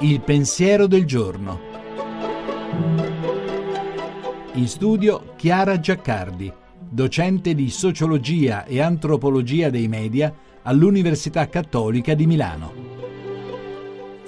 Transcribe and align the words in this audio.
Il 0.00 0.20
pensiero 0.22 0.86
del 0.86 1.04
giorno. 1.04 1.60
In 4.54 4.66
studio 4.66 5.34
Chiara 5.36 5.78
Giaccardi, 5.78 6.52
docente 6.88 7.54
di 7.54 7.70
sociologia 7.70 8.64
e 8.64 8.80
antropologia 8.80 9.70
dei 9.70 9.86
media 9.88 10.34
all'Università 10.62 11.48
Cattolica 11.48 12.14
di 12.14 12.26
Milano. 12.26 12.89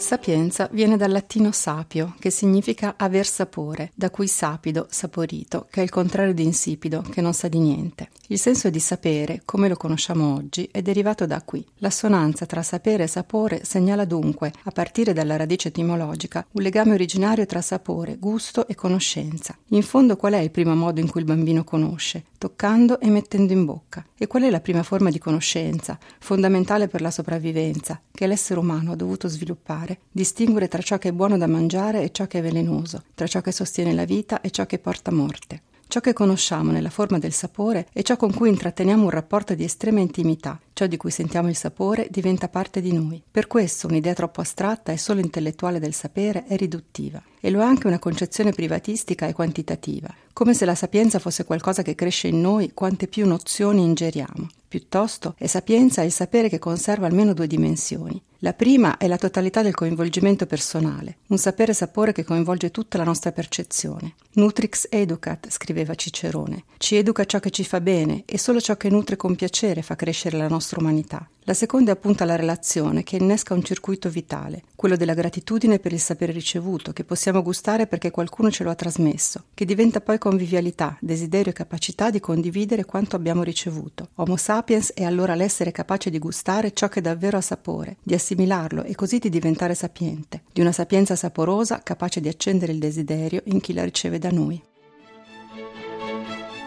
Sapienza 0.02 0.68
viene 0.72 0.96
dal 0.96 1.12
latino 1.12 1.52
sapio, 1.52 2.16
che 2.18 2.30
significa 2.30 2.94
aver 2.98 3.24
sapore, 3.24 3.92
da 3.94 4.10
cui 4.10 4.26
sapido, 4.26 4.88
saporito, 4.90 5.68
che 5.70 5.80
è 5.80 5.84
il 5.84 5.90
contrario 5.90 6.34
di 6.34 6.42
insipido, 6.42 7.02
che 7.02 7.20
non 7.20 7.32
sa 7.32 7.46
di 7.46 7.58
niente. 7.58 8.08
Il 8.26 8.38
senso 8.38 8.68
di 8.68 8.80
sapere, 8.80 9.42
come 9.44 9.68
lo 9.68 9.76
conosciamo 9.76 10.34
oggi, 10.34 10.68
è 10.72 10.82
derivato 10.82 11.24
da 11.24 11.40
qui. 11.42 11.64
L'assonanza 11.78 12.46
tra 12.46 12.62
sapere 12.62 13.04
e 13.04 13.06
sapore 13.06 13.64
segnala 13.64 14.04
dunque, 14.04 14.52
a 14.64 14.70
partire 14.72 15.12
dalla 15.12 15.36
radice 15.36 15.68
etimologica, 15.68 16.44
un 16.50 16.62
legame 16.62 16.94
originario 16.94 17.46
tra 17.46 17.60
sapore, 17.60 18.16
gusto 18.18 18.66
e 18.66 18.74
conoscenza. 18.74 19.56
In 19.68 19.82
fondo 19.82 20.16
qual 20.16 20.32
è 20.32 20.38
il 20.38 20.50
primo 20.50 20.74
modo 20.74 20.98
in 20.98 21.08
cui 21.08 21.20
il 21.20 21.26
bambino 21.26 21.62
conosce? 21.62 22.24
Toccando 22.42 22.98
e 22.98 23.08
mettendo 23.08 23.52
in 23.52 23.64
bocca. 23.64 24.04
E 24.18 24.26
qual 24.26 24.42
è 24.42 24.50
la 24.50 24.58
prima 24.58 24.82
forma 24.82 25.10
di 25.10 25.20
conoscenza, 25.20 25.96
fondamentale 26.18 26.88
per 26.88 27.00
la 27.00 27.12
sopravvivenza, 27.12 28.00
che 28.10 28.26
l'essere 28.26 28.58
umano 28.58 28.90
ha 28.90 28.96
dovuto 28.96 29.28
sviluppare? 29.28 30.00
Distinguere 30.10 30.66
tra 30.66 30.82
ciò 30.82 30.98
che 30.98 31.10
è 31.10 31.12
buono 31.12 31.38
da 31.38 31.46
mangiare 31.46 32.02
e 32.02 32.10
ciò 32.10 32.26
che 32.26 32.40
è 32.40 32.42
velenoso, 32.42 33.04
tra 33.14 33.28
ciò 33.28 33.40
che 33.42 33.52
sostiene 33.52 33.94
la 33.94 34.04
vita 34.04 34.40
e 34.40 34.50
ciò 34.50 34.66
che 34.66 34.80
porta 34.80 35.12
morte. 35.12 35.62
Ciò 35.92 36.00
che 36.00 36.14
conosciamo 36.14 36.70
nella 36.70 36.88
forma 36.88 37.18
del 37.18 37.34
sapore 37.34 37.86
è 37.92 38.00
ciò 38.00 38.16
con 38.16 38.32
cui 38.32 38.48
intratteniamo 38.48 39.02
un 39.02 39.10
rapporto 39.10 39.54
di 39.54 39.64
estrema 39.64 40.00
intimità, 40.00 40.58
ciò 40.72 40.86
di 40.86 40.96
cui 40.96 41.10
sentiamo 41.10 41.50
il 41.50 41.54
sapore 41.54 42.08
diventa 42.10 42.48
parte 42.48 42.80
di 42.80 42.94
noi. 42.94 43.22
Per 43.30 43.46
questo 43.46 43.88
un'idea 43.88 44.14
troppo 44.14 44.40
astratta 44.40 44.90
e 44.90 44.96
solo 44.96 45.20
intellettuale 45.20 45.78
del 45.80 45.92
sapere 45.92 46.46
è 46.46 46.56
riduttiva 46.56 47.22
e 47.38 47.50
lo 47.50 47.60
è 47.60 47.64
anche 47.64 47.88
una 47.88 47.98
concezione 47.98 48.52
privatistica 48.52 49.26
e 49.26 49.34
quantitativa, 49.34 50.08
come 50.32 50.54
se 50.54 50.64
la 50.64 50.74
sapienza 50.74 51.18
fosse 51.18 51.44
qualcosa 51.44 51.82
che 51.82 51.94
cresce 51.94 52.28
in 52.28 52.40
noi 52.40 52.72
quante 52.72 53.06
più 53.06 53.26
nozioni 53.26 53.82
ingeriamo. 53.82 54.48
Piuttosto 54.66 55.34
è 55.36 55.46
sapienza 55.46 56.00
il 56.00 56.10
sapere 56.10 56.48
che 56.48 56.58
conserva 56.58 57.06
almeno 57.06 57.34
due 57.34 57.46
dimensioni. 57.46 58.18
La 58.44 58.54
prima 58.54 58.96
è 58.96 59.06
la 59.06 59.18
totalità 59.18 59.62
del 59.62 59.72
coinvolgimento 59.72 60.46
personale, 60.46 61.18
un 61.28 61.38
sapere-sapore 61.38 62.10
che 62.10 62.24
coinvolge 62.24 62.72
tutta 62.72 62.98
la 62.98 63.04
nostra 63.04 63.30
percezione. 63.30 64.14
Nutrix 64.32 64.88
educat, 64.90 65.48
scriveva 65.48 65.94
Cicerone. 65.94 66.64
Ci 66.76 66.96
educa 66.96 67.24
ciò 67.24 67.38
che 67.38 67.50
ci 67.50 67.62
fa 67.62 67.80
bene 67.80 68.24
e 68.26 68.38
solo 68.38 68.60
ciò 68.60 68.76
che 68.76 68.90
nutre 68.90 69.14
con 69.14 69.36
piacere 69.36 69.82
fa 69.82 69.94
crescere 69.94 70.38
la 70.38 70.48
nostra 70.48 70.80
umanità. 70.80 71.24
La 71.44 71.54
seconda 71.54 71.90
è 71.90 71.94
appunto 71.94 72.24
la 72.24 72.36
relazione 72.36 73.02
che 73.02 73.16
innesca 73.16 73.52
un 73.52 73.64
circuito 73.64 74.08
vitale, 74.08 74.62
quello 74.76 74.94
della 74.94 75.12
gratitudine 75.12 75.80
per 75.80 75.92
il 75.92 75.98
sapere 75.98 76.30
ricevuto, 76.30 76.92
che 76.92 77.02
possiamo 77.02 77.42
gustare 77.42 77.88
perché 77.88 78.12
qualcuno 78.12 78.48
ce 78.48 78.62
lo 78.62 78.70
ha 78.70 78.76
trasmesso, 78.76 79.46
che 79.52 79.64
diventa 79.64 80.00
poi 80.00 80.18
convivialità, 80.18 80.96
desiderio 81.00 81.50
e 81.50 81.54
capacità 81.54 82.10
di 82.10 82.20
condividere 82.20 82.84
quanto 82.84 83.16
abbiamo 83.16 83.42
ricevuto. 83.42 84.10
Homo 84.14 84.36
sapiens 84.36 84.92
è 84.92 85.02
allora 85.02 85.34
l'essere 85.34 85.72
capace 85.72 86.10
di 86.10 86.20
gustare 86.20 86.72
ciò 86.74 86.88
che 86.88 87.00
davvero 87.00 87.36
ha 87.38 87.40
sapore, 87.40 87.96
di 88.04 88.14
assimilarlo 88.32 88.84
e 88.84 88.94
così 88.94 89.18
di 89.18 89.28
diventare 89.28 89.74
sapiente, 89.74 90.44
di 90.52 90.62
una 90.62 90.72
sapienza 90.72 91.14
saporosa 91.14 91.82
capace 91.82 92.18
di 92.20 92.28
accendere 92.28 92.72
il 92.72 92.78
desiderio 92.78 93.42
in 93.44 93.60
chi 93.60 93.74
la 93.74 93.84
riceve 93.84 94.18
da 94.18 94.30
noi. 94.30 94.58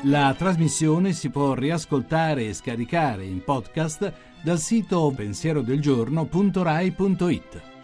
La 0.04 0.36
trasmissione 0.38 1.14
si 1.14 1.30
può 1.30 1.56
riascoltare 1.56 2.48
e 2.48 2.54
scaricare 2.54 3.26
in 3.26 3.44
podcast 3.44 4.14
dal 4.44 4.60
sito 4.60 5.12
pensierodelgiorno.rai.it. 5.16 7.75